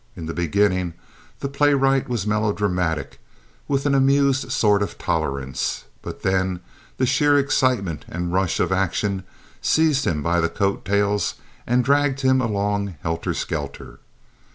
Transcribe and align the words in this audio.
In 0.15 0.25
the 0.25 0.33
beginning, 0.33 0.95
the 1.41 1.47
playwright 1.47 2.09
was 2.09 2.25
melodramatic 2.25 3.19
with 3.67 3.85
an 3.85 3.93
amused 3.93 4.51
sort 4.51 4.81
of 4.81 4.97
tolerance, 4.97 5.83
but 6.01 6.23
then 6.23 6.59
the 6.97 7.05
sheer 7.05 7.37
excitement 7.37 8.05
and 8.07 8.33
rush 8.33 8.59
of 8.59 8.71
action 8.71 9.21
seized 9.61 10.05
him 10.07 10.23
by 10.23 10.41
the 10.41 10.49
coattails 10.49 11.35
and 11.67 11.83
dragged 11.85 12.21
him 12.21 12.41
along 12.41 12.95
helter 13.03 13.35
skelter. 13.35 13.99